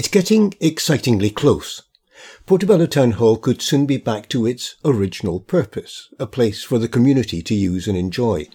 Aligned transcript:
It's 0.00 0.08
getting 0.08 0.54
excitingly 0.60 1.28
close. 1.28 1.82
Portobello 2.46 2.86
Town 2.86 3.10
Hall 3.10 3.36
could 3.36 3.60
soon 3.60 3.84
be 3.84 3.98
back 3.98 4.30
to 4.30 4.46
its 4.46 4.76
original 4.82 5.40
purpose, 5.40 6.08
a 6.18 6.26
place 6.26 6.62
for 6.62 6.78
the 6.78 6.88
community 6.88 7.42
to 7.42 7.54
use 7.54 7.86
and 7.86 7.98
enjoy. 7.98 8.48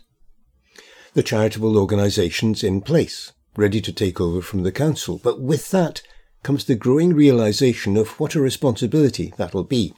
The 1.14 1.22
charitable 1.22 1.78
organisations 1.78 2.64
in 2.64 2.82
place, 2.82 3.32
ready 3.56 3.80
to 3.82 3.94
take 3.94 4.20
over 4.20 4.42
from 4.42 4.64
the 4.64 4.72
council, 4.72 5.22
but 5.24 5.40
with 5.40 5.70
that 5.70 6.02
comes 6.42 6.66
the 6.66 6.74
growing 6.74 7.14
realisation 7.14 7.96
of 7.96 8.20
what 8.20 8.34
a 8.34 8.42
responsibility 8.42 9.32
that'll 9.38 9.66
be. 9.66 9.94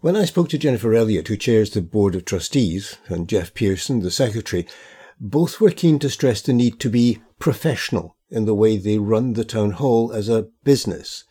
When 0.00 0.16
I 0.16 0.24
spoke 0.24 0.48
to 0.48 0.58
Jennifer 0.58 0.94
Elliott, 0.94 1.28
who 1.28 1.36
chairs 1.36 1.70
the 1.70 1.80
Board 1.80 2.16
of 2.16 2.24
Trustees, 2.24 2.96
and 3.06 3.28
Jeff 3.28 3.54
Pearson, 3.54 4.00
the 4.00 4.10
Secretary, 4.10 4.66
both 5.20 5.60
were 5.60 5.70
keen 5.70 5.98
to 5.98 6.10
stress 6.10 6.40
the 6.42 6.52
need 6.52 6.78
to 6.80 6.90
be 6.90 7.20
professional 7.38 8.16
in 8.30 8.44
the 8.44 8.54
way 8.54 8.76
they 8.76 8.98
run 8.98 9.32
the 9.32 9.44
town 9.44 9.72
hall 9.72 10.12
as 10.12 10.28
a 10.28 10.48
business. 10.64 11.24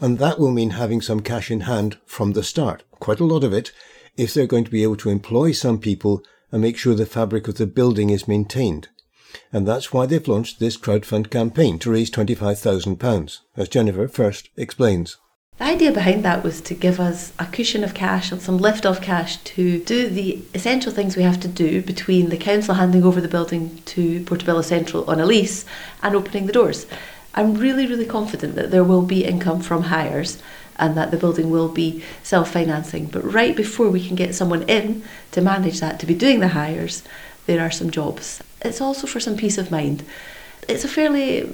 And 0.00 0.18
that 0.18 0.38
will 0.38 0.50
mean 0.50 0.70
having 0.70 1.00
some 1.00 1.20
cash 1.20 1.50
in 1.50 1.60
hand 1.60 1.98
from 2.04 2.32
the 2.32 2.42
start, 2.42 2.82
quite 2.98 3.20
a 3.20 3.24
lot 3.24 3.44
of 3.44 3.52
it, 3.52 3.72
if 4.16 4.34
they're 4.34 4.46
going 4.46 4.64
to 4.64 4.70
be 4.70 4.82
able 4.82 4.96
to 4.96 5.10
employ 5.10 5.52
some 5.52 5.78
people 5.78 6.22
and 6.50 6.60
make 6.60 6.76
sure 6.76 6.94
the 6.94 7.06
fabric 7.06 7.48
of 7.48 7.56
the 7.56 7.66
building 7.66 8.10
is 8.10 8.28
maintained. 8.28 8.88
And 9.52 9.66
that's 9.66 9.92
why 9.92 10.06
they've 10.06 10.26
launched 10.28 10.58
this 10.58 10.76
crowdfund 10.76 11.30
campaign 11.30 11.78
to 11.80 11.92
raise 11.92 12.10
£25,000, 12.10 13.38
as 13.56 13.68
Jennifer 13.68 14.08
first 14.08 14.50
explains. 14.56 15.16
The 15.62 15.68
idea 15.68 15.92
behind 15.92 16.24
that 16.24 16.42
was 16.42 16.60
to 16.62 16.74
give 16.74 16.98
us 16.98 17.32
a 17.38 17.46
cushion 17.46 17.84
of 17.84 17.94
cash 17.94 18.32
and 18.32 18.42
some 18.42 18.58
lift 18.58 18.84
off 18.84 19.00
cash 19.00 19.36
to 19.36 19.78
do 19.84 20.08
the 20.08 20.42
essential 20.54 20.90
things 20.90 21.16
we 21.16 21.22
have 21.22 21.38
to 21.38 21.46
do 21.46 21.82
between 21.82 22.30
the 22.30 22.36
council 22.36 22.74
handing 22.74 23.04
over 23.04 23.20
the 23.20 23.28
building 23.28 23.80
to 23.84 24.24
Portobello 24.24 24.62
Central 24.62 25.08
on 25.08 25.20
a 25.20 25.24
lease 25.24 25.64
and 26.02 26.16
opening 26.16 26.46
the 26.46 26.52
doors. 26.52 26.84
I'm 27.36 27.54
really, 27.54 27.86
really 27.86 28.06
confident 28.06 28.56
that 28.56 28.72
there 28.72 28.82
will 28.82 29.02
be 29.02 29.24
income 29.24 29.60
from 29.60 29.84
hires 29.84 30.42
and 30.78 30.96
that 30.96 31.12
the 31.12 31.16
building 31.16 31.48
will 31.48 31.68
be 31.68 32.02
self 32.24 32.50
financing. 32.50 33.06
But 33.06 33.22
right 33.22 33.54
before 33.56 33.88
we 33.88 34.04
can 34.04 34.16
get 34.16 34.34
someone 34.34 34.64
in 34.64 35.04
to 35.30 35.40
manage 35.40 35.78
that, 35.78 36.00
to 36.00 36.06
be 36.06 36.14
doing 36.16 36.40
the 36.40 36.48
hires, 36.48 37.04
there 37.46 37.60
are 37.60 37.70
some 37.70 37.92
jobs. 37.92 38.42
It's 38.62 38.80
also 38.80 39.06
for 39.06 39.20
some 39.20 39.36
peace 39.36 39.58
of 39.58 39.70
mind. 39.70 40.04
It's 40.68 40.84
a 40.84 40.88
fairly 40.88 41.48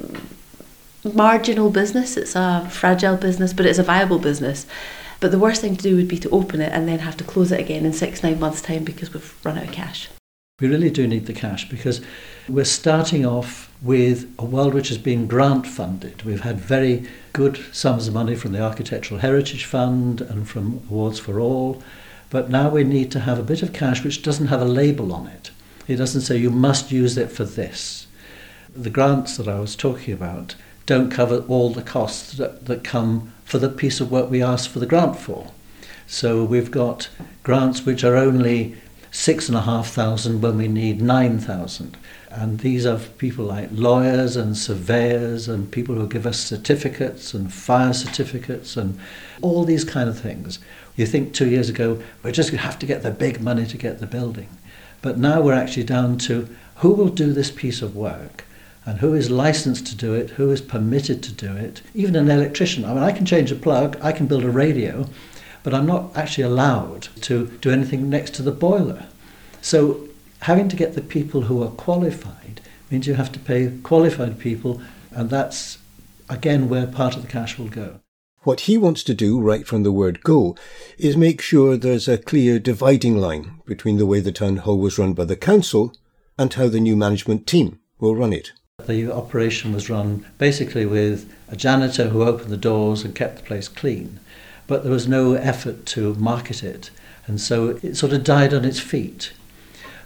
marginal 1.05 1.71
business, 1.71 2.17
it's 2.17 2.35
a 2.35 2.69
fragile 2.71 3.17
business, 3.17 3.53
but 3.53 3.67
it's 3.67 3.79
a 3.79 3.83
viable 3.83 4.19
business. 4.19 4.67
But 5.21 5.31
the 5.33 5.39
worst 5.39 5.61
thing 5.61 5.77
to 5.77 5.83
do 5.83 5.97
would 5.97 6.09
be 6.09 6.19
to 6.19 6.31
open 6.31 6.61
it 6.61 6.73
and 6.73 6.87
then 6.87 7.01
have 7.01 7.17
to 7.17 7.25
close 7.25 7.51
it 7.51 7.61
again 7.61 7.85
in 7.85 7.93
six, 7.93 8.23
nine 8.23 8.39
months' 8.39 8.63
time 8.63 8.85
because 8.85 9.13
we've 9.13 9.35
run 9.45 9.59
out 9.59 9.65
of 9.65 9.73
cash. 9.73 10.09
We 10.61 10.69
really 10.69 10.91
do 10.91 11.07
need 11.07 11.27
the 11.27 11.33
cash 11.33 11.69
because 11.69 12.01
we're 12.49 12.65
starting 12.65 13.25
off 13.25 13.73
with 13.81 14.29
a 14.39 14.45
world 14.45 14.75
which 14.75 14.89
has 14.89 14.99
been 14.99 15.29
grant 15.29 15.67
funded. 15.67 16.23
We've 16.23 16.41
had 16.41 16.59
very 16.59 17.07
good 17.33 17.65
sums 17.73 18.09
of 18.09 18.15
money 18.15 18.35
from 18.35 18.53
the 18.53 18.61
Architectural 18.61 19.21
Heritage 19.21 19.65
Fund 19.65 20.21
and 20.21 20.49
from 20.49 20.83
Awards 20.91 21.21
for 21.21 21.39
All, 21.39 21.81
but 22.31 22.51
now 22.51 22.71
we 22.71 22.83
need 22.83 23.13
to 23.13 23.21
have 23.21 23.39
a 23.39 23.45
bit 23.45 23.63
of 23.63 23.73
cash 23.73 24.03
which 24.03 24.23
doesn't 24.23 24.49
have 24.49 24.61
a 24.61 24.65
label 24.65 25.13
on 25.13 25.29
it. 25.29 25.53
It 25.87 25.97
doesn't 25.97 26.23
say 26.23 26.37
you 26.37 26.51
must 26.51 26.91
use 26.91 27.17
it 27.17 27.31
for 27.31 27.45
this. 27.45 28.09
The 28.75 28.91
grants 28.91 29.37
that 29.37 29.49
I 29.49 29.61
was 29.61 29.77
talking 29.77 30.13
about 30.13 30.57
don't 30.89 31.11
cover 31.11 31.45
all 31.49 31.71
the 31.71 31.83
costs 31.83 32.39
that, 32.39 32.65
that 32.65 32.83
come 32.83 33.31
for 33.45 33.59
the 33.59 33.69
piece 33.69 34.01
of 34.01 34.11
work 34.11 34.31
we 34.31 34.43
ask 34.43 34.71
for 34.71 34.79
the 34.79 34.87
grant 34.87 35.19
for. 35.19 35.53
So 36.07 36.45
we've 36.45 36.71
got 36.71 37.11
grants 37.43 37.85
which 37.85 38.03
are 38.05 38.17
only 38.17 38.75
six 39.11 39.49
and 39.49 39.57
a 39.59 39.61
half 39.61 39.89
thousand 39.89 40.41
when 40.41 40.57
we 40.57 40.67
need 40.67 41.03
nine 41.03 41.39
thousand. 41.41 41.99
And 42.31 42.61
these 42.61 42.87
are 42.87 42.99
people 43.19 43.45
like 43.45 43.69
lawyers 43.71 44.35
and 44.35 44.57
surveyors 44.57 45.47
and 45.47 45.71
people 45.71 45.95
who 45.95 46.09
give 46.09 46.27
us 46.27 46.41
certificates 46.41 47.35
and 47.35 47.53
fire 47.53 47.93
certificates 47.93 48.75
and 48.75 48.99
all 49.43 49.65
these 49.65 49.85
kind 49.85 50.09
of 50.09 50.19
things. 50.19 50.59
You 50.97 51.05
think 51.05 51.35
two 51.35 51.51
years 51.51 51.69
ago, 51.69 52.03
we're 52.23 52.33
just 52.33 52.51
going 52.51 52.61
to 52.61 52.67
have 52.67 52.79
to 52.79 52.87
get 52.87 53.03
the 53.03 53.11
big 53.11 53.43
money 53.43 53.67
to 53.67 53.77
get 53.77 54.01
the 54.01 54.07
building. 54.07 54.49
But 55.03 55.19
now 55.19 55.43
we're 55.43 55.53
actually 55.53 55.85
down 55.85 56.17
to 56.29 56.49
who 56.77 56.93
will 56.93 57.11
do 57.11 57.35
this 57.35 57.51
piece 57.51 57.83
of 57.83 57.95
work? 57.95 58.47
And 58.89 59.01
who 59.01 59.13
is 59.13 59.31
licensed 59.31 59.87
to 59.87 59.95
do 59.95 60.15
it, 60.15 60.31
who 60.31 60.51
is 60.51 60.63
permitted 60.63 61.23
to 61.23 61.31
do 61.31 61.55
it. 61.55 61.83
Even 61.95 62.17
an 62.17 62.31
electrician. 62.31 62.87
I 62.87 62.95
mean, 62.95 63.03
I 63.03 63.13
can 63.13 63.27
change 63.27 63.53
a 63.53 63.55
plug, 63.55 63.99
I 64.01 64.13
can 64.13 64.27
build 64.27 64.45
a 64.45 64.51
radio, 64.51 65.07
but 65.63 65.75
I'm 65.75 65.85
not 65.85 66.17
actually 66.17 66.45
allowed 66.45 67.09
to 67.21 67.49
do 67.61 67.71
anything 67.71 68.09
next 68.09 68.35
to 68.37 68.43
the 68.43 68.51
boiler. 68.51 69.05
So 69.61 70.09
having 70.41 70.71
to 70.71 70.77
get 70.77 70.95
the 70.95 71.03
people 71.03 71.43
who 71.43 71.63
are 71.63 71.69
qualified 71.69 72.63
means 72.91 73.07
you 73.07 73.13
have 73.13 73.31
to 73.33 73.39
pay 73.39 73.71
qualified 73.83 74.39
people, 74.39 74.81
and 75.11 75.29
that's 75.29 75.77
again 76.31 76.71
where 76.71 76.87
part 76.87 77.15
of 77.15 77.21
the 77.21 77.29
cash 77.29 77.59
will 77.59 77.69
go. 77.69 78.01
What 78.45 78.61
he 78.61 78.79
wants 78.79 79.03
to 79.03 79.13
do, 79.13 79.39
right 79.39 79.67
from 79.67 79.83
the 79.83 79.93
word 79.93 80.23
go, 80.23 80.57
is 80.97 81.15
make 81.15 81.43
sure 81.43 81.77
there's 81.77 82.09
a 82.09 82.17
clear 82.17 82.59
dividing 82.59 83.19
line 83.19 83.61
between 83.67 83.99
the 83.99 84.07
way 84.07 84.21
the 84.21 84.33
town 84.33 84.57
hall 84.59 84.79
was 84.79 84.99
run 84.99 85.13
by 85.13 85.27
the 85.27 85.37
council 85.37 85.93
and 86.39 86.55
how 86.55 86.69
the 86.69 86.81
new 86.81 86.97
management 86.97 87.47
team 87.47 87.81
will 87.99 88.17
run 88.17 88.33
it. 88.33 88.53
The 88.89 89.13
operation 89.13 89.75
was 89.75 89.91
run 89.91 90.25
basically 90.39 90.87
with 90.87 91.31
a 91.47 91.57
janitor 91.57 92.09
who 92.09 92.23
opened 92.23 92.51
the 92.51 92.57
doors 92.57 93.05
and 93.05 93.15
kept 93.15 93.37
the 93.37 93.43
place 93.43 93.69
clean, 93.69 94.19
but 94.67 94.83
there 94.83 94.91
was 94.91 95.07
no 95.07 95.35
effort 95.35 95.85
to 95.87 96.15
market 96.15 96.65
it, 96.65 96.91
and 97.27 97.39
so 97.39 97.79
it 97.83 97.99
sort 97.99 98.15
of 98.15 98.25
died 98.25 98.55
on 98.55 98.65
its 98.65 98.81
feet. 98.81 99.35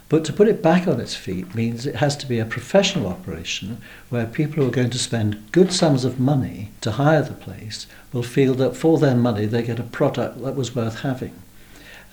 But 0.09 0.25
to 0.25 0.32
put 0.32 0.48
it 0.48 0.65
back 0.65 0.88
on 0.88 1.00
its 1.00 1.15
feet 1.15 1.54
means 1.54 1.87
it 1.87 1.94
has 1.94 2.16
to 2.16 2.26
be 2.26 2.41
a 2.41 2.44
professional 2.44 3.06
operation 3.06 3.81
where 4.10 4.26
people 4.26 4.56
who 4.56 4.69
are 4.69 4.72
going 4.72 4.91
to 4.91 4.99
spend 4.99 5.53
good 5.53 5.72
sums 5.72 6.04
of 6.04 6.19
money 6.19 6.72
to 6.81 6.91
hire 6.91 7.22
the 7.22 7.34
place 7.34 7.87
will 8.12 8.25
feel 8.25 8.53
that 8.54 8.75
for 8.75 8.99
their 8.99 9.14
money 9.14 9.47
they 9.47 9.62
get 9.62 9.78
a 9.78 9.84
product 9.84 10.43
that 10.43 10.56
was 10.56 10.75
worth 10.75 11.03
having. 11.03 11.41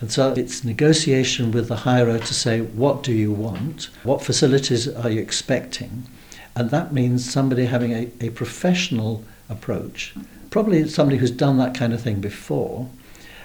And 0.00 0.12
so 0.12 0.32
it's 0.34 0.62
negotiation 0.62 1.50
with 1.50 1.66
the 1.66 1.78
hirer 1.78 2.20
to 2.20 2.32
say, 2.32 2.60
what 2.60 3.02
do 3.02 3.12
you 3.12 3.32
want? 3.32 3.90
What 4.04 4.22
facilities 4.22 4.86
are 4.88 5.10
you 5.10 5.20
expecting? 5.20 6.06
And 6.54 6.70
that 6.70 6.92
means 6.92 7.30
somebody 7.30 7.66
having 7.66 7.92
a, 7.92 8.10
a 8.20 8.30
professional 8.30 9.24
approach, 9.48 10.14
probably 10.50 10.88
somebody 10.88 11.18
who's 11.18 11.30
done 11.30 11.58
that 11.58 11.74
kind 11.74 11.92
of 11.92 12.00
thing 12.00 12.20
before, 12.20 12.88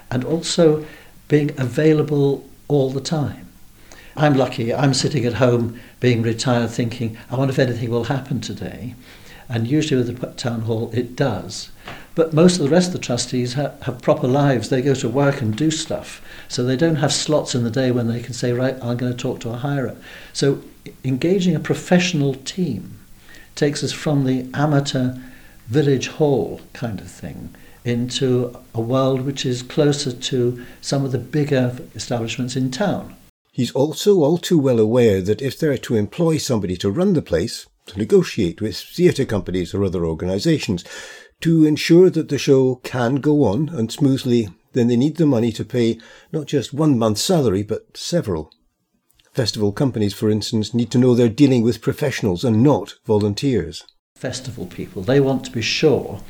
and 0.09 0.23
also 0.23 0.85
being 1.27 1.51
available 1.57 2.47
all 2.67 2.89
the 2.89 3.01
time. 3.01 3.47
I'm 4.17 4.35
lucky, 4.35 4.73
I'm 4.73 4.93
sitting 4.93 5.25
at 5.25 5.33
home 5.33 5.79
being 5.99 6.21
retired 6.21 6.69
thinking, 6.69 7.17
I 7.29 7.35
wonder 7.35 7.51
if 7.51 7.59
anything 7.59 7.89
will 7.89 8.05
happen 8.05 8.39
today. 8.39 8.95
And 9.49 9.67
usually 9.67 10.01
with 10.01 10.19
the 10.19 10.27
town 10.33 10.61
hall, 10.61 10.89
it 10.93 11.15
does. 11.15 11.69
But 12.15 12.33
most 12.33 12.57
of 12.57 12.63
the 12.63 12.69
rest 12.69 12.87
of 12.87 12.93
the 12.93 12.99
trustees 12.99 13.53
ha- 13.53 13.73
have 13.81 14.01
proper 14.01 14.27
lives. 14.27 14.69
They 14.69 14.81
go 14.81 14.95
to 14.95 15.09
work 15.09 15.41
and 15.41 15.55
do 15.55 15.69
stuff. 15.69 16.21
So 16.47 16.63
they 16.63 16.77
don't 16.77 16.95
have 16.95 17.11
slots 17.11 17.53
in 17.53 17.63
the 17.63 17.69
day 17.69 17.91
when 17.91 18.07
they 18.07 18.21
can 18.21 18.33
say, 18.33 18.53
right, 18.53 18.75
I'm 18.81 18.97
going 18.97 19.11
to 19.11 19.17
talk 19.17 19.41
to 19.41 19.49
a 19.49 19.57
hirer. 19.57 19.97
So 20.31 20.61
engaging 21.03 21.55
a 21.55 21.59
professional 21.59 22.33
team 22.33 22.94
takes 23.55 23.83
us 23.83 23.91
from 23.91 24.25
the 24.25 24.49
amateur 24.53 25.15
village 25.67 26.07
hall 26.07 26.61
kind 26.73 26.99
of 26.99 27.09
thing 27.09 27.55
into 27.83 28.55
a 28.73 28.81
world 28.81 29.21
which 29.21 29.45
is 29.45 29.61
closer 29.61 30.11
to 30.11 30.65
some 30.81 31.05
of 31.05 31.11
the 31.11 31.17
bigger 31.17 31.77
establishments 31.93 32.55
in 32.55 32.71
town. 32.71 33.15
He's 33.51 33.71
also 33.71 34.21
all 34.21 34.37
too 34.37 34.59
well 34.59 34.79
aware 34.79 35.21
that 35.21 35.41
if 35.41 35.57
they're 35.57 35.77
to 35.77 35.95
employ 35.95 36.37
somebody 36.37 36.75
to 36.77 36.91
run 36.91 37.13
the 37.13 37.21
place, 37.21 37.67
to 37.85 37.97
negotiate 37.97 38.59
with 38.59 38.75
theatre 38.77 39.25
companies 39.25 39.73
or 39.73 39.83
other 39.83 40.05
organisations, 40.05 40.83
to 41.41 41.65
ensure 41.65 42.09
that 42.09 42.29
the 42.29 42.37
show 42.37 42.75
can 42.83 43.15
go 43.15 43.43
on 43.43 43.69
and 43.69 43.91
smoothly, 43.91 44.49
then 44.73 44.87
they 44.87 44.97
need 44.97 45.17
the 45.17 45.25
money 45.25 45.51
to 45.53 45.63
pay 45.63 45.99
not 46.31 46.47
just 46.47 46.73
one 46.73 46.97
month's 46.97 47.21
salary, 47.21 47.63
but 47.63 47.95
several. 47.95 48.51
Festival 49.35 49.73
companies, 49.73 50.13
for 50.13 50.29
instance, 50.29 50.73
need 50.73 50.89
to 50.89 50.97
know 50.97 51.13
they're 51.13 51.27
dealing 51.27 51.61
with 51.61 51.81
professionals 51.81 52.45
and 52.45 52.63
not 52.63 52.93
volunteers. 53.03 53.83
Festival 54.15 54.65
people, 54.65 55.01
they 55.01 55.19
want 55.19 55.43
to 55.43 55.51
be 55.51 55.61
sure 55.61 56.21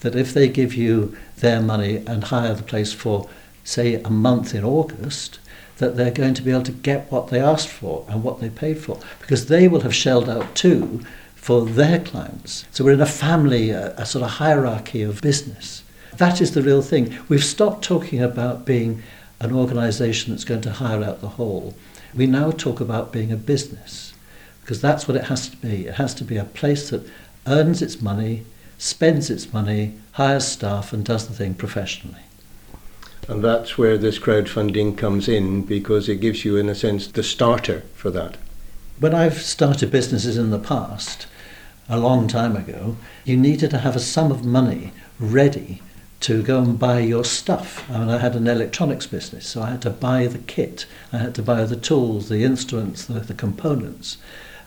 that 0.00 0.16
if 0.16 0.32
they 0.32 0.48
give 0.48 0.72
you 0.72 1.14
their 1.36 1.60
money 1.60 1.98
and 2.06 2.24
hire 2.24 2.54
the 2.54 2.62
place 2.62 2.94
for, 2.94 3.28
say, 3.62 3.96
a 3.96 4.08
month 4.08 4.54
in 4.54 4.64
August, 4.64 5.38
that 5.76 5.98
they're 5.98 6.10
going 6.10 6.32
to 6.32 6.40
be 6.40 6.50
able 6.50 6.62
to 6.62 6.72
get 6.72 7.12
what 7.12 7.28
they 7.28 7.38
asked 7.38 7.68
for 7.68 8.06
and 8.08 8.24
what 8.24 8.40
they 8.40 8.48
paid 8.48 8.78
for, 8.78 8.98
because 9.20 9.48
they 9.48 9.68
will 9.68 9.80
have 9.80 9.94
shelled 9.94 10.30
out 10.30 10.54
too 10.54 11.04
for 11.34 11.62
their 11.62 12.00
clients. 12.00 12.64
So 12.70 12.84
we're 12.84 12.92
in 12.92 13.02
a 13.02 13.04
family, 13.04 13.68
a, 13.68 13.94
a 13.98 14.06
sort 14.06 14.24
of 14.24 14.30
hierarchy 14.30 15.02
of 15.02 15.20
business. 15.20 15.84
That 16.16 16.40
is 16.40 16.54
the 16.54 16.62
real 16.62 16.80
thing. 16.80 17.18
We've 17.28 17.44
stopped 17.44 17.84
talking 17.84 18.22
about 18.22 18.64
being 18.64 19.02
an 19.40 19.52
organisation 19.52 20.32
that's 20.32 20.44
going 20.44 20.62
to 20.62 20.72
hire 20.72 21.04
out 21.04 21.20
the 21.20 21.28
hall 21.28 21.74
we 22.16 22.26
now 22.26 22.50
talk 22.50 22.80
about 22.80 23.12
being 23.12 23.30
a 23.30 23.36
business 23.36 24.14
because 24.62 24.80
that's 24.80 25.06
what 25.06 25.16
it 25.16 25.24
has 25.24 25.48
to 25.50 25.56
be. 25.58 25.86
It 25.86 25.94
has 25.94 26.14
to 26.14 26.24
be 26.24 26.36
a 26.36 26.44
place 26.44 26.90
that 26.90 27.06
earns 27.46 27.82
its 27.82 28.00
money, 28.00 28.44
spends 28.78 29.30
its 29.30 29.52
money, 29.52 29.94
hires 30.12 30.46
staff, 30.46 30.92
and 30.92 31.04
does 31.04 31.28
the 31.28 31.34
thing 31.34 31.54
professionally. 31.54 32.22
And 33.28 33.44
that's 33.44 33.76
where 33.76 33.98
this 33.98 34.18
crowdfunding 34.18 34.96
comes 34.96 35.28
in 35.28 35.62
because 35.62 36.08
it 36.08 36.16
gives 36.16 36.44
you, 36.44 36.56
in 36.56 36.68
a 36.68 36.74
sense, 36.74 37.06
the 37.06 37.22
starter 37.22 37.80
for 37.94 38.10
that. 38.10 38.36
When 38.98 39.14
I've 39.14 39.42
started 39.42 39.90
businesses 39.90 40.38
in 40.38 40.50
the 40.50 40.58
past, 40.58 41.26
a 41.88 41.98
long 41.98 42.26
time 42.26 42.56
ago, 42.56 42.96
you 43.24 43.36
needed 43.36 43.70
to 43.70 43.78
have 43.78 43.94
a 43.94 44.00
sum 44.00 44.32
of 44.32 44.44
money 44.44 44.92
ready 45.20 45.82
to 46.26 46.42
go 46.42 46.60
and 46.60 46.76
buy 46.76 46.98
your 46.98 47.24
stuff. 47.24 47.88
I 47.88 47.98
mean, 47.98 48.08
I 48.08 48.18
had 48.18 48.34
an 48.34 48.48
electronics 48.48 49.06
business, 49.06 49.46
so 49.46 49.62
I 49.62 49.70
had 49.70 49.82
to 49.82 49.90
buy 49.90 50.26
the 50.26 50.38
kit, 50.38 50.84
I 51.12 51.18
had 51.18 51.36
to 51.36 51.42
buy 51.42 51.62
the 51.62 51.76
tools, 51.76 52.28
the 52.28 52.42
instruments, 52.42 53.04
the, 53.04 53.20
the 53.20 53.32
components. 53.32 54.16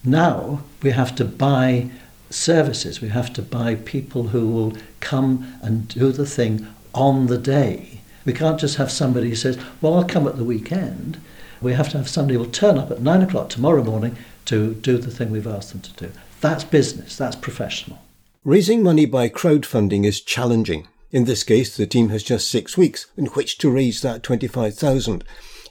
Now 0.02 0.62
we 0.82 0.92
have 0.92 1.14
to 1.18 1.26
buy 1.26 1.90
services, 2.30 3.02
we 3.02 3.10
have 3.10 3.34
to 3.34 3.42
buy 3.42 3.76
people 3.76 4.30
who 4.30 4.48
will 4.48 4.78
come 5.02 5.60
and 5.62 5.86
do 5.90 6.14
the 6.14 6.26
thing 6.26 6.66
on 6.94 7.28
the 7.28 7.38
day. 7.38 8.00
We 8.24 8.32
can't 8.32 8.58
just 8.58 8.78
have 8.78 8.90
somebody 8.90 9.28
who 9.28 9.36
says, 9.36 9.60
Well, 9.82 9.96
I'll 9.96 10.06
come 10.06 10.30
at 10.30 10.38
the 10.38 10.46
weekend. 10.46 11.20
We 11.62 11.74
have 11.74 11.90
to 11.90 11.98
have 11.98 12.08
somebody 12.08 12.36
who 12.36 12.40
will 12.40 12.52
turn 12.52 12.78
up 12.78 12.90
at 12.90 13.02
nine 13.02 13.22
o'clock 13.22 13.50
tomorrow 13.50 13.84
morning 13.84 14.16
to 14.46 14.76
do 14.76 14.98
the 14.98 15.12
thing 15.12 15.30
we've 15.30 15.46
asked 15.46 15.72
them 15.74 15.82
to 15.82 16.08
do. 16.08 16.12
That's 16.40 16.64
business, 16.64 17.18
that's 17.18 17.36
professional. 17.36 18.00
Raising 18.46 18.82
money 18.82 19.06
by 19.06 19.28
crowdfunding 19.28 20.06
is 20.06 20.22
challenging. 20.22 20.88
In 21.12 21.26
this 21.26 21.44
case, 21.44 21.76
the 21.76 21.88
team 21.88 22.10
has 22.10 22.22
just 22.22 22.50
six 22.50 22.78
weeks 22.78 23.08
in 23.18 23.26
which 23.28 23.58
to 23.60 23.72
raise 23.72 24.02
that 24.02 24.22
25,000. 24.22 25.24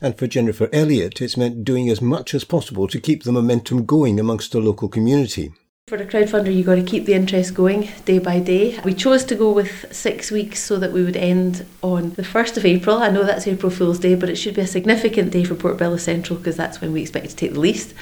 And 0.02 0.18
for 0.18 0.26
Jennifer 0.26 0.68
Elliott, 0.72 1.20
it's 1.20 1.36
meant 1.36 1.64
doing 1.64 1.88
as 1.88 2.02
much 2.02 2.34
as 2.34 2.42
possible 2.42 2.88
to 2.88 3.00
keep 3.00 3.22
the 3.22 3.30
momentum 3.30 3.84
going 3.84 4.18
amongst 4.18 4.50
the 4.50 4.60
local 4.60 4.88
community. 4.88 5.52
For 5.88 5.96
a 5.96 6.04
crowdfunder, 6.04 6.54
you've 6.54 6.66
got 6.66 6.74
to 6.74 6.82
keep 6.82 7.06
the 7.06 7.14
interest 7.14 7.54
going 7.54 7.88
day 8.04 8.18
by 8.18 8.40
day. 8.40 8.78
We 8.84 8.94
chose 8.94 9.24
to 9.24 9.36
go 9.36 9.52
with 9.52 9.90
six 9.94 10.30
weeks 10.30 10.60
so 10.60 10.78
that 10.80 10.92
we 10.92 11.04
would 11.04 11.16
end 11.16 11.64
on 11.82 12.10
the 12.10 12.22
1st 12.22 12.56
of 12.56 12.66
April. 12.66 12.98
I 12.98 13.08
know 13.08 13.24
that's 13.24 13.46
April 13.46 13.70
Fool's 13.70 14.00
Day, 14.00 14.16
but 14.16 14.28
it 14.28 14.36
should 14.36 14.54
be 14.54 14.60
a 14.60 14.66
significant 14.66 15.30
day 15.30 15.44
for 15.44 15.54
Portobello 15.54 15.96
Central 15.96 16.38
because 16.38 16.56
that's 16.56 16.80
when 16.80 16.92
we 16.92 17.02
expect 17.02 17.30
to 17.30 17.36
take 17.36 17.54
the 17.54 17.60
least. 17.60 17.94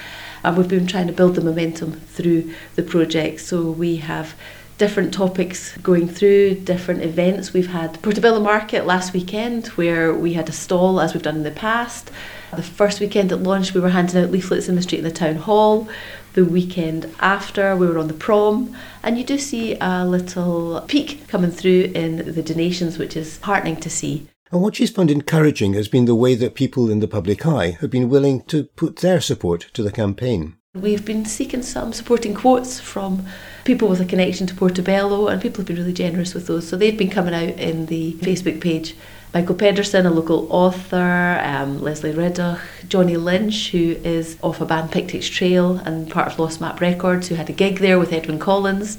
And 0.43 0.57
we've 0.57 0.67
been 0.67 0.87
trying 0.87 1.07
to 1.07 1.13
build 1.13 1.35
the 1.35 1.41
momentum 1.41 1.93
through 1.93 2.51
the 2.75 2.83
project. 2.83 3.41
So 3.41 3.69
we 3.69 3.97
have 3.97 4.35
different 4.77 5.13
topics 5.13 5.75
going 5.77 6.07
through, 6.07 6.55
different 6.55 7.01
events. 7.01 7.53
We've 7.53 7.71
had 7.71 8.01
Portobello 8.01 8.39
Market 8.39 8.85
last 8.85 9.13
weekend 9.13 9.67
where 9.69 10.13
we 10.13 10.33
had 10.33 10.49
a 10.49 10.51
stall 10.51 11.01
as 11.01 11.13
we've 11.13 11.23
done 11.23 11.37
in 11.37 11.43
the 11.43 11.51
past. 11.51 12.11
The 12.55 12.63
first 12.63 12.99
weekend 12.99 13.31
at 13.31 13.43
launch, 13.43 13.73
we 13.73 13.81
were 13.81 13.89
handing 13.89 14.23
out 14.23 14.31
leaflets 14.31 14.69
in 14.69 14.75
the 14.75 14.81
street 14.81 14.99
in 14.99 15.03
the 15.03 15.11
town 15.11 15.35
hall. 15.35 15.89
The 16.33 16.45
weekend 16.45 17.11
after, 17.19 17.75
we 17.75 17.87
were 17.87 17.97
on 17.97 18.07
the 18.07 18.13
prom, 18.13 18.75
and 19.01 19.17
you 19.17 19.23
do 19.23 19.39
see 19.39 19.75
a 19.81 20.05
little 20.05 20.81
peak 20.87 21.27
coming 21.27 21.49
through 21.49 21.91
in 21.95 22.33
the 22.33 22.43
donations, 22.43 22.99
which 22.99 23.17
is 23.17 23.39
heartening 23.39 23.77
to 23.77 23.89
see. 23.89 24.27
And 24.51 24.61
what 24.61 24.75
she's 24.75 24.91
found 24.91 25.09
encouraging 25.09 25.73
has 25.73 25.87
been 25.87 26.05
the 26.05 26.15
way 26.15 26.35
that 26.35 26.53
people 26.53 26.91
in 26.91 26.99
the 26.99 27.07
public 27.07 27.45
eye 27.45 27.71
have 27.81 27.89
been 27.89 28.07
willing 28.07 28.43
to 28.43 28.65
put 28.65 28.97
their 28.97 29.19
support 29.19 29.67
to 29.73 29.81
the 29.81 29.91
campaign. 29.91 30.56
We've 30.81 31.03
been 31.03 31.25
seeking 31.25 31.63
some 31.63 31.91
supporting 31.91 32.35
quotes 32.35 32.79
from 32.79 33.25
people 33.63 33.87
with 33.87 33.99
a 33.99 34.05
connection 34.05 34.45
to 34.47 34.53
Portobello, 34.53 35.27
and 35.27 35.41
people 35.41 35.61
have 35.61 35.67
been 35.67 35.77
really 35.77 35.93
generous 35.93 36.33
with 36.35 36.45
those. 36.45 36.67
So 36.67 36.77
they've 36.77 36.97
been 36.97 37.09
coming 37.09 37.33
out 37.33 37.59
in 37.59 37.87
the 37.87 38.13
Facebook 38.13 38.61
page. 38.61 38.95
Michael 39.33 39.55
Pedersen, 39.55 40.05
a 40.05 40.11
local 40.11 40.47
author, 40.51 41.41
um, 41.43 41.81
Lesley 41.81 42.13
Riddoch, 42.13 42.61
Johnny 42.87 43.17
Lynch, 43.17 43.71
who 43.71 43.97
is 44.03 44.37
off 44.41 44.61
a 44.61 44.65
band 44.65 44.91
Pictish 44.91 45.31
Trail 45.31 45.77
and 45.79 46.09
part 46.09 46.31
of 46.31 46.39
Lost 46.39 46.61
Map 46.61 46.79
Records, 46.79 47.27
who 47.27 47.35
had 47.35 47.49
a 47.49 47.53
gig 47.53 47.79
there 47.79 47.97
with 47.97 48.13
Edwyn 48.13 48.39
Collins. 48.39 48.97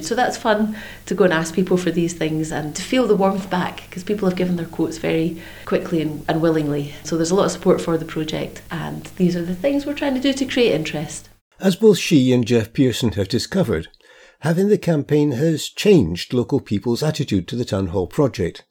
So 0.00 0.14
that's 0.14 0.36
fun 0.36 0.76
to 1.06 1.14
go 1.14 1.24
and 1.24 1.32
ask 1.32 1.54
people 1.54 1.76
for 1.76 1.90
these 1.90 2.14
things 2.14 2.52
and 2.52 2.74
to 2.76 2.82
feel 2.82 3.06
the 3.06 3.16
warmth 3.16 3.50
back 3.50 3.82
because 3.88 4.04
people 4.04 4.28
have 4.28 4.38
given 4.38 4.56
their 4.56 4.66
quotes 4.66 4.98
very 4.98 5.40
quickly 5.64 6.00
and, 6.00 6.24
and 6.28 6.40
willingly. 6.40 6.94
So 7.04 7.16
there's 7.16 7.30
a 7.30 7.34
lot 7.34 7.46
of 7.46 7.52
support 7.52 7.80
for 7.80 7.98
the 7.98 8.04
project, 8.04 8.62
and 8.70 9.04
these 9.16 9.36
are 9.36 9.44
the 9.44 9.54
things 9.54 9.84
we're 9.84 9.94
trying 9.94 10.14
to 10.14 10.20
do 10.20 10.32
to 10.32 10.44
create 10.44 10.72
interest. 10.72 11.28
As 11.60 11.76
both 11.76 11.98
she 11.98 12.32
and 12.32 12.46
Jeff 12.46 12.72
Pearson 12.72 13.12
have 13.12 13.28
discovered, 13.28 13.88
having 14.40 14.68
the 14.68 14.78
campaign 14.78 15.32
has 15.32 15.68
changed 15.68 16.32
local 16.32 16.60
people's 16.60 17.02
attitude 17.02 17.48
to 17.48 17.56
the 17.56 17.64
Town 17.64 17.88
Hall 17.88 18.06
project. 18.06 18.64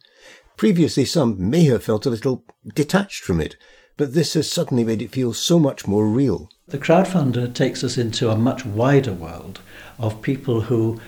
Previously, 0.56 1.04
some 1.04 1.50
may 1.50 1.66
have 1.66 1.84
felt 1.84 2.06
a 2.06 2.10
little 2.10 2.46
detached 2.74 3.24
from 3.24 3.42
it, 3.42 3.58
but 3.98 4.14
this 4.14 4.34
has 4.36 4.50
suddenly 4.50 4.84
made 4.84 5.02
it 5.02 5.12
feel 5.12 5.34
so 5.34 5.60
much 5.60 5.88
more 5.88 6.08
real. 6.08 6.50
The 6.68 6.78
crowdfunder 6.78 7.54
takes 7.54 7.84
us 7.84 7.98
into 7.98 8.30
a 8.30 8.38
much 8.38 8.66
wider 8.66 9.14
world 9.14 9.60
of 10.00 10.22
people 10.22 10.62
who 10.62 11.00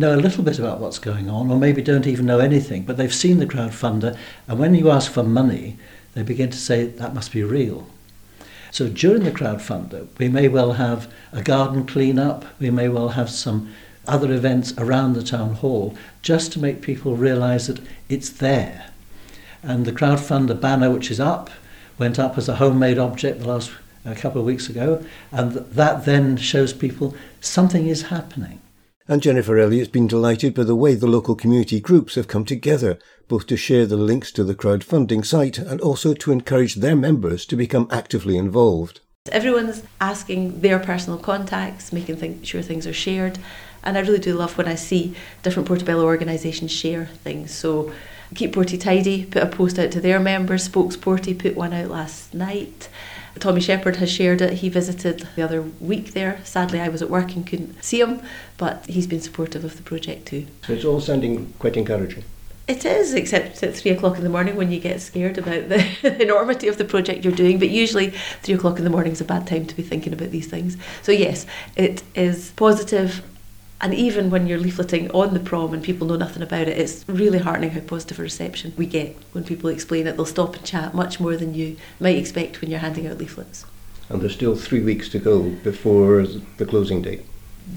know 0.00 0.14
a 0.14 0.16
little 0.16 0.42
bit 0.42 0.58
about 0.58 0.80
what's 0.80 0.98
going 0.98 1.30
on, 1.30 1.50
or 1.50 1.58
maybe 1.58 1.82
don't 1.82 2.06
even 2.06 2.26
know 2.26 2.40
anything, 2.40 2.82
but 2.82 2.96
they've 2.96 3.14
seen 3.14 3.38
the 3.38 3.46
crowdfunder, 3.46 4.18
and 4.48 4.58
when 4.58 4.74
you 4.74 4.90
ask 4.90 5.12
for 5.12 5.22
money, 5.22 5.76
they 6.14 6.22
begin 6.22 6.50
to 6.50 6.58
say 6.58 6.84
that 6.84 7.14
must 7.14 7.30
be 7.30 7.44
real. 7.44 7.86
So 8.72 8.88
during 8.88 9.22
the 9.22 9.30
crowdfunder, 9.30 10.08
we 10.18 10.28
may 10.28 10.48
well 10.48 10.72
have 10.72 11.12
a 11.32 11.42
garden 11.42 11.86
clean-up, 11.86 12.44
we 12.58 12.70
may 12.70 12.88
well 12.88 13.10
have 13.10 13.30
some 13.30 13.72
other 14.06 14.32
events 14.32 14.72
around 14.78 15.12
the 15.12 15.22
town 15.22 15.54
hall, 15.54 15.94
just 16.22 16.52
to 16.52 16.60
make 16.60 16.82
people 16.82 17.16
realise 17.16 17.68
that 17.68 17.80
it's 18.08 18.30
there. 18.30 18.90
And 19.62 19.84
the 19.84 19.92
crowdfunder 19.92 20.60
banner, 20.60 20.90
which 20.90 21.10
is 21.10 21.20
up, 21.20 21.50
went 21.98 22.18
up 22.18 22.38
as 22.38 22.48
a 22.48 22.56
homemade 22.56 22.98
object 22.98 23.40
the 23.40 23.48
last 23.48 23.70
a 24.04 24.14
couple 24.14 24.40
of 24.40 24.46
weeks 24.46 24.68
ago, 24.68 25.04
and 25.30 25.52
that 25.52 26.06
then 26.06 26.36
shows 26.36 26.72
people 26.72 27.14
something 27.40 27.86
is 27.86 28.02
happening. 28.04 28.58
And 29.10 29.20
Jennifer 29.20 29.58
Elliott's 29.58 29.90
been 29.90 30.06
delighted 30.06 30.54
by 30.54 30.62
the 30.62 30.76
way 30.76 30.94
the 30.94 31.08
local 31.08 31.34
community 31.34 31.80
groups 31.80 32.14
have 32.14 32.28
come 32.28 32.44
together, 32.44 32.96
both 33.26 33.48
to 33.48 33.56
share 33.56 33.84
the 33.84 33.96
links 33.96 34.30
to 34.30 34.44
the 34.44 34.54
crowdfunding 34.54 35.26
site 35.26 35.58
and 35.58 35.80
also 35.80 36.14
to 36.14 36.30
encourage 36.30 36.76
their 36.76 36.94
members 36.94 37.44
to 37.46 37.56
become 37.56 37.88
actively 37.90 38.36
involved. 38.38 39.00
Everyone's 39.32 39.82
asking 40.00 40.60
their 40.60 40.78
personal 40.78 41.18
contacts, 41.18 41.92
making 41.92 42.18
th- 42.18 42.46
sure 42.46 42.62
things 42.62 42.86
are 42.86 42.92
shared, 42.92 43.40
and 43.82 43.98
I 43.98 44.02
really 44.02 44.20
do 44.20 44.34
love 44.34 44.56
when 44.56 44.68
I 44.68 44.76
see 44.76 45.16
different 45.42 45.66
Portobello 45.66 46.04
organisations 46.04 46.70
share 46.70 47.06
things. 47.06 47.52
So 47.52 47.92
Keep 48.36 48.54
Porty 48.54 48.80
Tidy 48.80 49.24
put 49.24 49.42
a 49.42 49.46
post 49.46 49.76
out 49.80 49.90
to 49.90 50.00
their 50.00 50.20
members, 50.20 50.62
Spokes 50.62 50.96
Porty 50.96 51.36
put 51.36 51.56
one 51.56 51.72
out 51.72 51.90
last 51.90 52.32
night. 52.32 52.88
Tommy 53.38 53.60
Sheppard 53.60 53.96
has 53.96 54.10
shared 54.10 54.40
it. 54.40 54.54
He 54.54 54.68
visited 54.68 55.28
the 55.36 55.42
other 55.42 55.62
week 55.62 56.12
there. 56.12 56.40
Sadly, 56.44 56.80
I 56.80 56.88
was 56.88 57.02
at 57.02 57.10
work 57.10 57.34
and 57.34 57.46
couldn't 57.46 57.82
see 57.82 58.00
him, 58.00 58.20
but 58.58 58.84
he's 58.86 59.06
been 59.06 59.20
supportive 59.20 59.64
of 59.64 59.76
the 59.76 59.82
project 59.82 60.26
too. 60.26 60.46
So 60.66 60.72
it's 60.72 60.84
all 60.84 61.00
sounding 61.00 61.52
quite 61.58 61.76
encouraging. 61.76 62.24
It 62.70 62.84
is, 62.84 63.14
except 63.14 63.62
at 63.64 63.74
three 63.74 63.90
o'clock 63.90 64.16
in 64.16 64.22
the 64.22 64.30
morning 64.30 64.54
when 64.54 64.70
you 64.70 64.78
get 64.78 65.00
scared 65.00 65.38
about 65.38 65.68
the, 65.68 66.22
enormity 66.22 66.68
of 66.68 66.78
the 66.78 66.84
project 66.84 67.24
you're 67.24 67.34
doing. 67.34 67.58
But 67.58 67.70
usually, 67.70 68.10
three 68.42 68.54
o'clock 68.54 68.78
in 68.78 68.84
the 68.84 68.90
morning 68.90 69.12
is 69.12 69.20
a 69.20 69.24
bad 69.24 69.46
time 69.46 69.66
to 69.66 69.74
be 69.74 69.82
thinking 69.82 70.12
about 70.12 70.30
these 70.30 70.46
things. 70.46 70.76
So, 71.02 71.10
yes, 71.10 71.46
it 71.74 72.04
is 72.14 72.52
positive 72.54 73.22
and 73.80 73.94
even 73.94 74.30
when 74.30 74.46
you're 74.46 74.58
leafleting 74.58 75.12
on 75.14 75.32
the 75.32 75.40
prom 75.40 75.72
and 75.72 75.82
people 75.82 76.06
know 76.06 76.16
nothing 76.16 76.42
about 76.42 76.68
it, 76.68 76.76
it's 76.78 77.04
really 77.08 77.38
heartening 77.38 77.70
how 77.70 77.80
positive 77.80 78.18
a 78.18 78.22
reception 78.22 78.74
we 78.76 78.86
get 78.86 79.16
when 79.32 79.42
people 79.42 79.70
explain 79.70 80.06
it. 80.06 80.16
They'll 80.16 80.26
stop 80.26 80.56
and 80.56 80.64
chat 80.64 80.94
much 80.94 81.18
more 81.18 81.36
than 81.36 81.54
you 81.54 81.76
might 81.98 82.16
expect 82.16 82.60
when 82.60 82.70
you're 82.70 82.80
handing 82.80 83.06
out 83.06 83.18
leaflets. 83.18 83.64
And 84.10 84.20
there's 84.20 84.34
still 84.34 84.56
three 84.56 84.80
weeks 84.80 85.08
to 85.10 85.18
go 85.18 85.48
before 85.48 86.26
the 86.58 86.66
closing 86.66 87.00
date. 87.00 87.24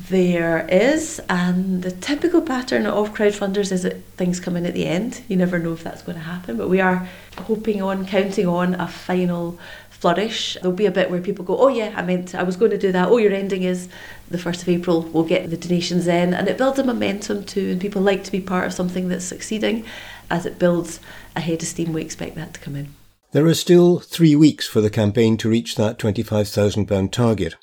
There 0.10 0.68
is, 0.70 1.22
and 1.30 1.84
the 1.84 1.92
typical 1.92 2.42
pattern 2.42 2.88
of 2.88 3.14
crowdfunders 3.14 3.72
is 3.72 3.84
that 3.84 4.04
things 4.18 4.40
come 4.40 4.58
in 4.58 4.66
at 4.66 4.74
the 4.74 4.88
end. 4.88 5.22
You 5.28 5.38
never 5.38 5.60
know 5.60 5.74
if 5.74 5.84
that's 5.84 6.02
going 6.02 6.18
to 6.18 6.24
happen, 6.24 6.58
but 6.58 6.68
we 6.68 6.82
are 6.82 7.08
hoping 7.38 7.82
on, 7.82 8.08
counting 8.08 8.48
on 8.48 8.74
a 8.74 8.88
final 8.88 9.60
flourish. 10.04 10.58
There'll 10.62 10.76
be 10.76 10.86
a 10.86 10.92
bit 10.92 11.10
where 11.10 11.22
people 11.22 11.46
go, 11.46 11.58
oh 11.58 11.70
yeah, 11.70 11.94
I 11.96 12.02
meant 12.02 12.36
I 12.36 12.44
was 12.44 12.58
going 12.58 12.72
to 12.72 12.78
do 12.78 12.92
that. 12.92 13.08
Oh, 13.08 13.16
your 13.16 13.32
ending 13.32 13.64
is 13.64 13.88
the 14.30 14.38
1st 14.38 14.64
of 14.64 14.68
April. 14.68 15.02
We'll 15.02 15.24
get 15.24 15.50
the 15.50 15.56
donations 15.56 16.08
in. 16.08 16.34
And 16.34 16.50
it 16.50 16.58
builds 16.58 16.78
a 16.78 16.84
momentum 16.84 17.46
too, 17.46 17.70
and 17.72 17.80
people 17.80 18.02
like 18.02 18.26
to 18.26 18.32
be 18.32 18.42
part 18.42 18.66
of 18.66 18.74
something 18.74 19.08
that's 19.08 19.24
succeeding. 19.24 19.86
As 20.30 20.46
it 20.46 20.60
builds 20.60 21.00
a 21.38 21.40
head 21.40 21.62
of 21.62 21.70
steam, 21.70 21.94
we 21.94 22.02
expect 22.02 22.36
that 22.36 22.54
to 22.54 22.60
come 22.60 22.76
in. 22.76 22.94
There 23.32 23.46
are 23.46 23.54
still 23.54 24.00
three 24.00 24.36
weeks 24.36 24.68
for 24.68 24.82
the 24.82 24.90
campaign 24.90 25.38
to 25.38 25.50
reach 25.50 25.78
that 25.78 26.00
£25,000 26.00 27.10
target. 27.10 27.56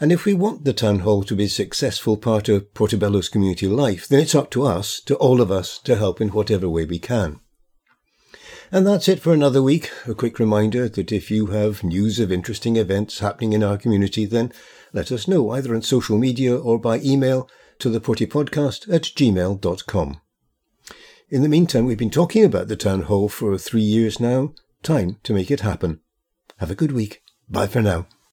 And 0.00 0.12
if 0.12 0.24
we 0.24 0.32
want 0.32 0.64
the 0.64 0.72
town 0.72 1.00
hall 1.00 1.24
to 1.24 1.34
be 1.34 1.44
a 1.44 1.48
successful 1.48 2.16
part 2.16 2.48
of 2.48 2.72
Portobello's 2.74 3.28
community 3.28 3.66
life, 3.66 4.06
then 4.06 4.20
it's 4.20 4.36
up 4.36 4.50
to 4.52 4.62
us, 4.62 5.00
to 5.06 5.16
all 5.16 5.40
of 5.40 5.50
us, 5.50 5.78
to 5.80 5.96
help 5.96 6.20
in 6.20 6.28
whatever 6.28 6.68
way 6.68 6.84
we 6.84 7.00
can. 7.00 7.40
And 8.74 8.84
that's 8.84 9.08
it 9.08 9.20
for 9.20 9.32
another 9.32 9.62
week. 9.62 9.92
A 10.04 10.16
quick 10.16 10.40
reminder 10.40 10.88
that 10.88 11.12
if 11.12 11.30
you 11.30 11.46
have 11.46 11.84
news 11.84 12.18
of 12.18 12.32
interesting 12.32 12.74
events 12.74 13.20
happening 13.20 13.52
in 13.52 13.62
our 13.62 13.78
community, 13.78 14.26
then 14.26 14.50
let 14.92 15.12
us 15.12 15.28
know 15.28 15.50
either 15.50 15.76
on 15.76 15.82
social 15.82 16.18
media 16.18 16.58
or 16.58 16.76
by 16.76 16.98
email 16.98 17.48
to 17.78 17.88
the 17.88 18.00
Podcast 18.00 18.92
at 18.92 19.02
gmail.com. 19.02 20.20
In 21.28 21.42
the 21.42 21.48
meantime, 21.48 21.86
we've 21.86 21.96
been 21.96 22.10
talking 22.10 22.44
about 22.44 22.66
the 22.66 22.74
town 22.74 23.02
hall 23.02 23.28
for 23.28 23.56
three 23.58 23.80
years 23.80 24.18
now. 24.18 24.54
Time 24.82 25.18
to 25.22 25.32
make 25.32 25.52
it 25.52 25.60
happen. 25.60 26.00
Have 26.56 26.72
a 26.72 26.74
good 26.74 26.90
week. 26.90 27.22
Bye 27.48 27.68
for 27.68 27.80
now. 27.80 28.08